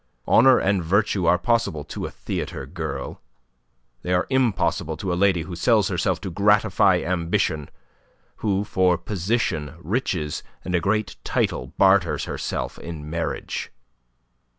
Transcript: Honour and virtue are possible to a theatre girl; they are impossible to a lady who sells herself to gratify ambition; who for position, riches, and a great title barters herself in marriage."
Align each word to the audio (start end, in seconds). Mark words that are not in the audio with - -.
Honour 0.27 0.57
and 0.57 0.83
virtue 0.83 1.27
are 1.27 1.37
possible 1.37 1.83
to 1.83 2.07
a 2.07 2.09
theatre 2.09 2.65
girl; 2.65 3.21
they 4.01 4.11
are 4.13 4.25
impossible 4.31 4.97
to 4.97 5.13
a 5.13 5.13
lady 5.13 5.43
who 5.43 5.55
sells 5.55 5.89
herself 5.89 6.19
to 6.21 6.31
gratify 6.31 7.03
ambition; 7.05 7.69
who 8.37 8.63
for 8.63 8.97
position, 8.97 9.75
riches, 9.77 10.41
and 10.65 10.73
a 10.73 10.79
great 10.79 11.17
title 11.23 11.67
barters 11.77 12.23
herself 12.23 12.79
in 12.79 13.11
marriage." 13.11 13.71